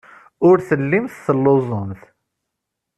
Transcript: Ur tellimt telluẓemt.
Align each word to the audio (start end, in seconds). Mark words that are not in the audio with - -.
Ur 0.47 0.57
tellimt 0.67 1.13
telluẓemt. 1.25 2.01